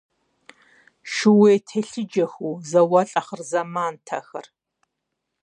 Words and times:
Шууей 1.13 1.59
телъыджэхэу, 1.67 2.53
зауэлӀ 2.69 3.13
ахъырзэмант 3.19 4.07
ахэр! 4.17 4.45